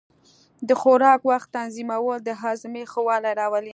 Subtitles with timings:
[0.67, 3.69] د خوراک وخت تنظیمول د هاضمې ښه والی راولي.